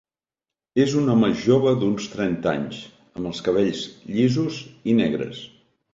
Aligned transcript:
És 0.85 0.93
un 1.01 1.11
home 1.15 1.27
jove 1.41 1.73
d'uns 1.83 2.09
trenta 2.15 2.53
anys, 2.53 2.81
amb 3.19 3.31
els 3.33 3.45
cabells 3.49 3.85
llisos 4.15 4.59
i 4.93 5.01
negres. 5.03 5.45